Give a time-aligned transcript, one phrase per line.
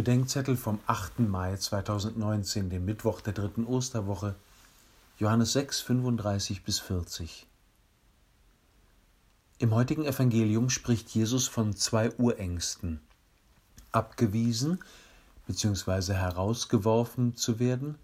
[0.00, 1.18] Bedenkzettel vom 8.
[1.18, 4.34] Mai 2019, dem Mittwoch der dritten Osterwoche,
[5.18, 7.46] Johannes 6, 35 bis 40.
[9.58, 13.02] Im heutigen Evangelium spricht Jesus von zwei Urängsten.
[13.92, 14.78] Abgewiesen
[15.46, 16.14] bzw.
[16.14, 17.96] herausgeworfen zu werden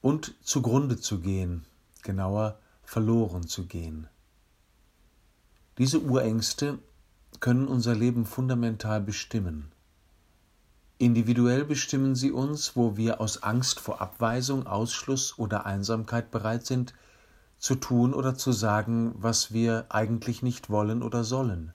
[0.00, 1.64] und zugrunde zu gehen,
[2.04, 4.06] genauer verloren zu gehen.
[5.76, 6.78] Diese Urängste
[7.40, 9.73] können unser Leben fundamental bestimmen.
[10.98, 16.94] Individuell bestimmen sie uns, wo wir aus Angst vor Abweisung, Ausschluss oder Einsamkeit bereit sind,
[17.58, 21.72] zu tun oder zu sagen, was wir eigentlich nicht wollen oder sollen,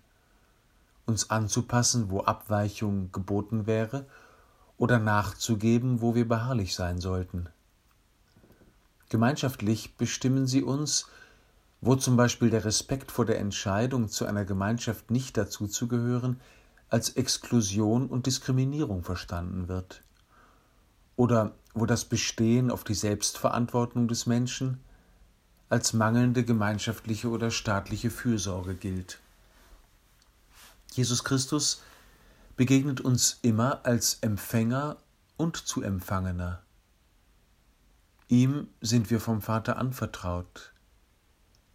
[1.06, 4.06] uns anzupassen, wo Abweichung geboten wäre,
[4.78, 7.50] oder nachzugeben, wo wir beharrlich sein sollten.
[9.10, 11.08] Gemeinschaftlich bestimmen sie uns,
[11.82, 16.40] wo zum Beispiel der Respekt vor der Entscheidung, zu einer Gemeinschaft nicht dazuzugehören,
[16.90, 20.02] als Exklusion und Diskriminierung verstanden wird,
[21.16, 24.80] oder wo das Bestehen auf die Selbstverantwortung des Menschen
[25.70, 29.20] als mangelnde gemeinschaftliche oder staatliche Fürsorge gilt.
[30.94, 31.82] Jesus Christus
[32.56, 34.98] begegnet uns immer als Empfänger
[35.38, 36.62] und zu Empfangener.
[38.28, 40.74] Ihm sind wir vom Vater anvertraut.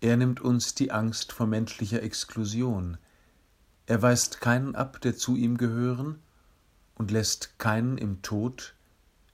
[0.00, 2.98] Er nimmt uns die Angst vor menschlicher Exklusion,
[3.86, 6.18] er weist keinen ab, der zu ihm gehören,
[6.96, 8.74] und lässt keinen im Tod,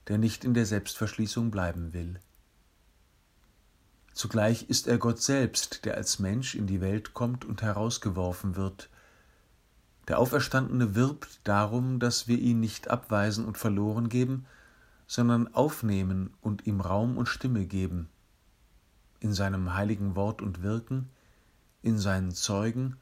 [0.07, 2.19] der nicht in der Selbstverschließung bleiben will.
[4.13, 8.89] Zugleich ist er Gott selbst, der als Mensch in die Welt kommt und herausgeworfen wird.
[10.07, 14.45] Der Auferstandene wirbt darum, dass wir ihn nicht abweisen und verloren geben,
[15.07, 18.09] sondern aufnehmen und ihm Raum und Stimme geben.
[19.19, 21.09] In seinem heiligen Wort und Wirken,
[21.81, 22.97] in seinen Zeugen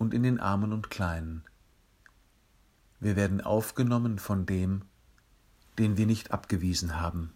[0.00, 1.44] und in den Armen und Kleinen.
[3.00, 4.82] Wir werden aufgenommen von dem,
[5.78, 7.34] den wir nicht abgewiesen haben.